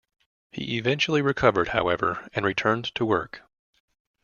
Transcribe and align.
He 0.51 0.79
eventually 0.79 1.21
recovered, 1.21 1.67
however, 1.67 2.27
and 2.33 2.43
returned 2.43 2.85
to 2.95 3.05
work. 3.05 3.43